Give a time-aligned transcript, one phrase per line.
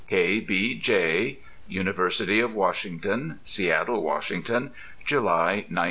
[0.09, 0.39] K.
[0.39, 0.73] B.
[0.79, 1.37] J.
[1.69, 4.71] _University of Washington, Seattle, Washington
[5.05, 5.79] July, 1911.